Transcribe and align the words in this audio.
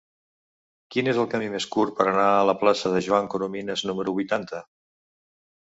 Quin 0.95 1.09
és 1.11 1.19
el 1.23 1.27
camí 1.33 1.49
més 1.57 1.67
curt 1.75 1.93
per 1.99 2.07
anar 2.13 2.25
a 2.39 2.49
la 2.51 2.57
plaça 2.63 2.95
de 2.97 3.03
Joan 3.11 3.31
Coromines 3.37 3.87
número 3.93 4.19
vuitanta? 4.19 4.67